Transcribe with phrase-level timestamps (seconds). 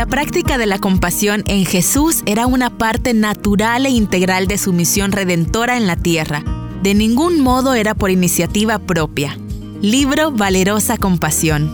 [0.00, 4.72] La práctica de la compasión en Jesús era una parte natural e integral de su
[4.72, 6.42] misión redentora en la tierra.
[6.82, 9.36] De ningún modo era por iniciativa propia.
[9.82, 11.70] Libro Valerosa Compasión.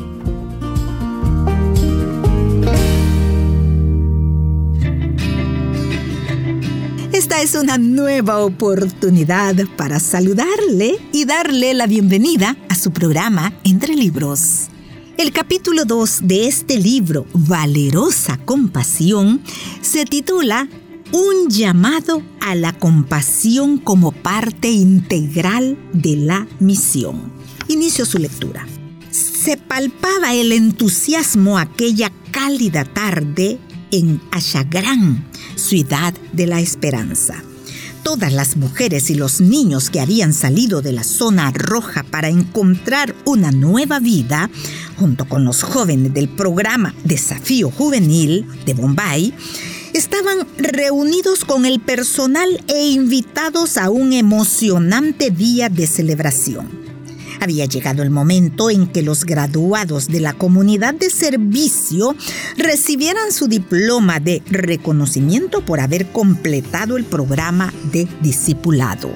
[7.13, 13.95] Esta es una nueva oportunidad para saludarle y darle la bienvenida a su programa Entre
[13.95, 14.71] Libros.
[15.19, 19.41] El capítulo 2 de este libro, Valerosa Compasión,
[19.81, 20.69] se titula
[21.11, 27.33] Un llamado a la compasión como parte integral de la misión.
[27.67, 28.67] Inicio su lectura.
[29.11, 33.59] Se palpaba el entusiasmo aquella cálida tarde
[33.91, 37.43] en Ashagrán, ciudad de la esperanza.
[38.07, 43.17] Todas las mujeres y los niños que habían salido de la zona roja para encontrar
[43.25, 44.49] una nueva vida,
[44.97, 49.35] junto con los jóvenes del programa Desafío Juvenil de Bombay,
[49.93, 56.86] estaban reunidos con el personal e invitados a un emocionante día de celebración.
[57.41, 62.15] Había llegado el momento en que los graduados de la comunidad de servicio
[62.57, 69.11] recibieran su diploma de reconocimiento por haber completado el programa de discipulado.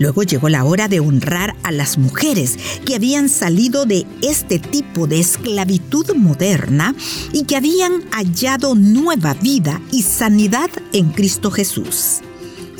[0.00, 5.06] Luego llegó la hora de honrar a las mujeres que habían salido de este tipo
[5.06, 6.94] de esclavitud moderna
[7.32, 12.22] y que habían hallado nueva vida y sanidad en Cristo Jesús.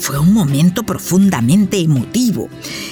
[0.00, 2.48] Fue un momento profundamente emotivo,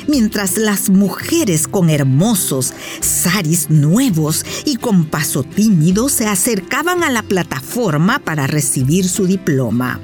[0.08, 7.22] mientras las mujeres con hermosos saris nuevos y con paso tímido se acercaban a la
[7.22, 10.00] plataforma para recibir su diploma.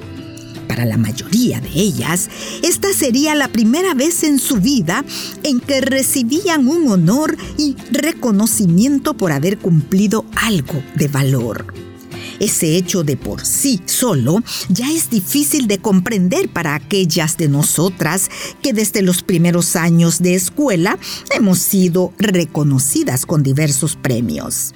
[0.66, 2.30] Para la mayoría de ellas,
[2.62, 5.04] esta sería la primera vez en su vida
[5.42, 11.83] en que recibían un honor y reconocimiento por haber cumplido algo de valor.
[12.44, 18.30] Ese hecho de por sí solo ya es difícil de comprender para aquellas de nosotras
[18.60, 20.98] que desde los primeros años de escuela
[21.34, 24.74] hemos sido reconocidas con diversos premios.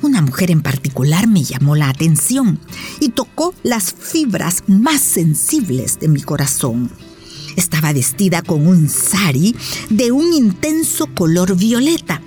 [0.00, 2.58] Una mujer en particular me llamó la atención
[2.98, 6.90] y tocó las fibras más sensibles de mi corazón.
[7.56, 9.54] Estaba vestida con un sari
[9.90, 12.22] de un intenso color violeta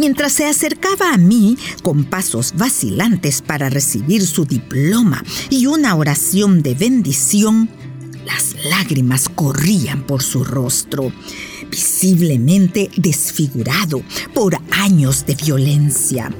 [0.00, 6.62] Mientras se acercaba a mí con pasos vacilantes para recibir su diploma y una oración
[6.62, 7.68] de bendición,
[8.24, 11.12] las lágrimas corrían por su rostro,
[11.70, 14.02] visiblemente desfigurado
[14.32, 16.34] por años de violencia.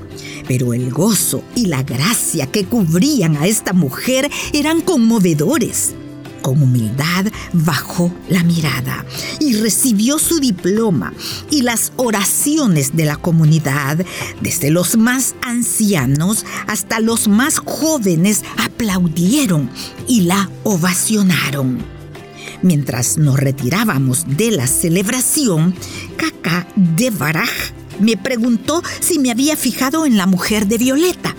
[0.49, 5.93] Pero el gozo y la gracia que cubrían a esta mujer eran conmovedores.
[6.43, 9.05] Con humildad bajó la mirada
[9.41, 11.13] y recibió su diploma
[11.51, 13.99] y las oraciones de la comunidad,
[14.41, 19.71] desde los más ancianos hasta los más jóvenes, aplaudieron
[20.09, 21.79] y la ovacionaron.
[22.63, 25.75] Mientras nos retirábamos de la celebración,
[26.17, 27.51] Kaka de Baraj
[28.01, 31.30] me preguntó si me había fijado en la mujer de Violeta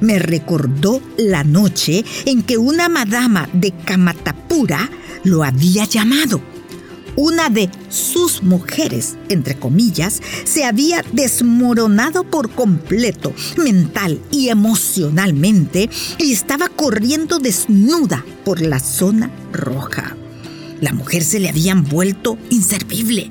[0.00, 4.90] me recordó la noche en que una madama de Kamatapura
[5.24, 6.40] lo había llamado.
[7.16, 15.88] Una de sus mujeres, entre comillas, se había desmoronado por completo, mental y emocionalmente,
[16.18, 20.16] y estaba corriendo desnuda por la zona roja.
[20.80, 23.30] La mujer se le habían vuelto inservible.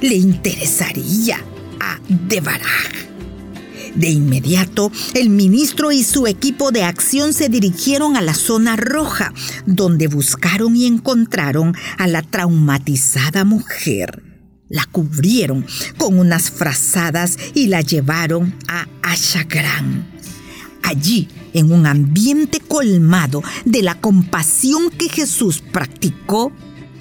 [0.00, 1.38] Le interesaría
[1.80, 3.01] a Devaraj
[3.94, 9.32] de inmediato, el ministro y su equipo de acción se dirigieron a la zona roja,
[9.66, 14.22] donde buscaron y encontraron a la traumatizada mujer.
[14.68, 15.66] La cubrieron
[15.98, 20.10] con unas frazadas y la llevaron a Ashagran.
[20.82, 26.52] Allí, en un ambiente colmado de la compasión que Jesús practicó,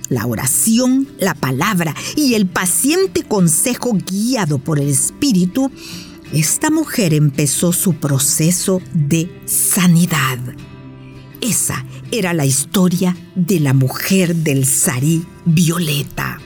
[0.09, 5.72] la oración, la palabra y el paciente consejo guiado por el Espíritu,
[6.34, 10.40] esta mujer empezó su proceso de sanidad.
[11.41, 16.40] Esa era la historia de la mujer del sarí violeta,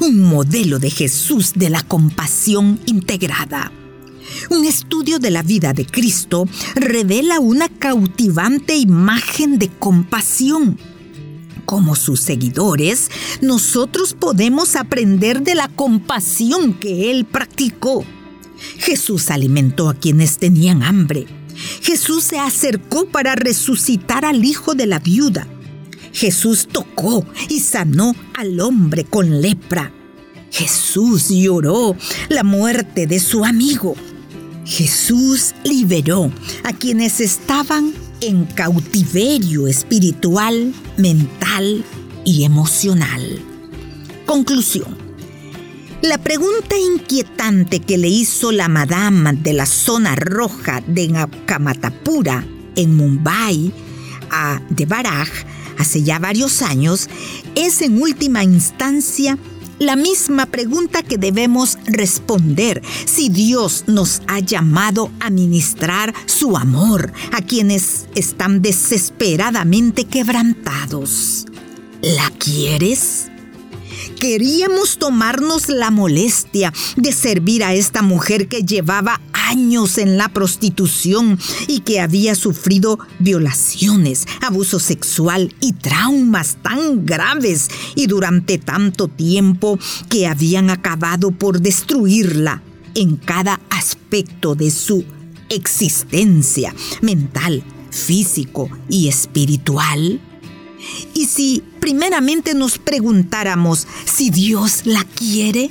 [0.00, 3.72] un modelo de Jesús de la compasión integrada.
[4.50, 10.78] Un estudio de la vida de Cristo revela una cautivante imagen de compasión.
[11.64, 18.04] Como sus seguidores, nosotros podemos aprender de la compasión que Él practicó.
[18.78, 21.26] Jesús alimentó a quienes tenían hambre.
[21.82, 25.46] Jesús se acercó para resucitar al hijo de la viuda.
[26.12, 29.92] Jesús tocó y sanó al hombre con lepra.
[30.50, 31.96] Jesús lloró
[32.28, 33.94] la muerte de su amigo.
[34.64, 36.32] Jesús liberó
[36.64, 41.84] a quienes estaban en cautiverio espiritual, mental
[42.24, 43.38] y emocional.
[44.24, 45.05] Conclusión.
[46.02, 52.46] La pregunta inquietante que le hizo la madama de la zona roja de Kamatapura
[52.76, 53.72] en Mumbai
[54.30, 55.28] a De Baraj
[55.78, 57.08] hace ya varios años
[57.54, 59.38] es en última instancia
[59.78, 67.12] la misma pregunta que debemos responder si Dios nos ha llamado a ministrar su amor
[67.32, 71.46] a quienes están desesperadamente quebrantados.
[72.02, 73.30] ¿La quieres?
[74.18, 81.38] Queríamos tomarnos la molestia de servir a esta mujer que llevaba años en la prostitución
[81.68, 89.78] y que había sufrido violaciones, abuso sexual y traumas tan graves y durante tanto tiempo
[90.08, 92.62] que habían acabado por destruirla
[92.94, 95.04] en cada aspecto de su
[95.50, 100.20] existencia mental, físico y espiritual?
[101.16, 105.70] Y si primeramente nos preguntáramos si Dios la quiere,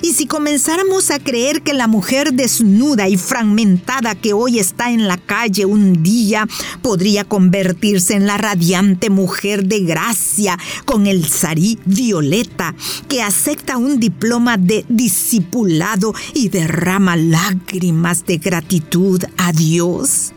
[0.00, 5.08] y si comenzáramos a creer que la mujer desnuda y fragmentada que hoy está en
[5.08, 6.46] la calle un día
[6.82, 12.76] podría convertirse en la radiante mujer de gracia con el sarí violeta
[13.08, 20.32] que acepta un diploma de discipulado y derrama lágrimas de gratitud a Dios?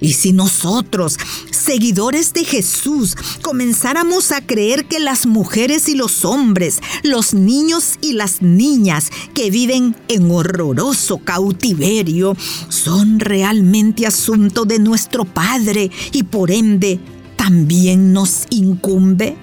[0.00, 1.18] Y si nosotros,
[1.50, 8.12] seguidores de Jesús, comenzáramos a creer que las mujeres y los hombres, los niños y
[8.12, 12.36] las niñas que viven en horroroso cautiverio,
[12.68, 17.00] son realmente asunto de nuestro Padre y por ende
[17.36, 19.36] también nos incumbe?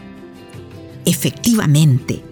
[1.06, 2.24] Efectivamente,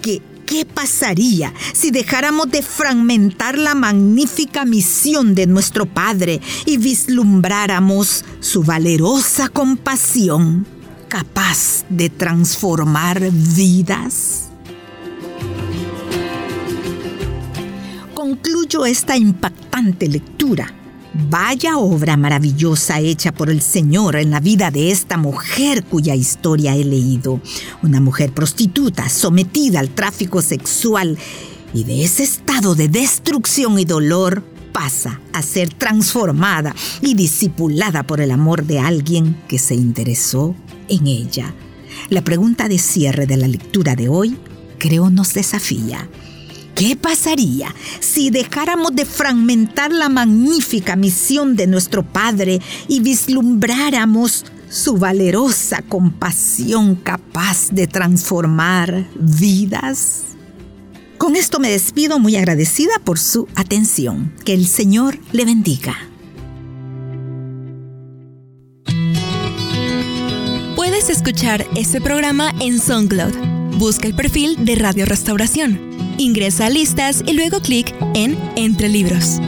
[0.00, 0.20] que
[0.52, 8.62] ¿Qué pasaría si dejáramos de fragmentar la magnífica misión de nuestro Padre y vislumbráramos su
[8.62, 10.66] valerosa compasión
[11.08, 14.50] capaz de transformar vidas?
[18.12, 20.81] Concluyo esta impactante lectura
[21.14, 26.74] Vaya obra maravillosa hecha por el Señor en la vida de esta mujer cuya historia
[26.74, 27.40] he leído.
[27.82, 31.18] Una mujer prostituta sometida al tráfico sexual
[31.74, 34.42] y de ese estado de destrucción y dolor
[34.72, 40.54] pasa a ser transformada y discipulada por el amor de alguien que se interesó
[40.88, 41.54] en ella.
[42.08, 44.38] La pregunta de cierre de la lectura de hoy
[44.78, 46.08] creo nos desafía.
[46.82, 54.96] ¿Qué pasaría si dejáramos de fragmentar la magnífica misión de nuestro Padre y vislumbráramos su
[54.96, 60.22] valerosa compasión capaz de transformar vidas?
[61.18, 64.34] Con esto me despido muy agradecida por su atención.
[64.44, 65.96] Que el Señor le bendiga.
[70.74, 73.61] Puedes escuchar este programa en SoundCloud.
[73.78, 79.40] Busca el perfil de Radio Restauración Ingresa a listas y luego clic en Entre Libros.